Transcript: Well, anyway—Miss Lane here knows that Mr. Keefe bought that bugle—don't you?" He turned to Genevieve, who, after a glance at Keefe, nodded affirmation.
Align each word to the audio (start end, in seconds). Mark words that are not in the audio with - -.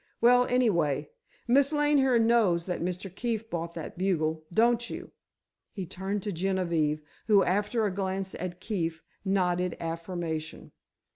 Well, 0.19 0.47
anyway—Miss 0.47 1.71
Lane 1.71 1.99
here 1.99 2.17
knows 2.17 2.65
that 2.65 2.81
Mr. 2.81 3.13
Keefe 3.15 3.47
bought 3.51 3.75
that 3.75 3.99
bugle—don't 3.99 4.89
you?" 4.89 5.11
He 5.73 5.85
turned 5.85 6.23
to 6.23 6.31
Genevieve, 6.31 7.03
who, 7.27 7.43
after 7.43 7.85
a 7.85 7.93
glance 7.93 8.33
at 8.33 8.59
Keefe, 8.59 9.03
nodded 9.23 9.77
affirmation. 9.79 10.71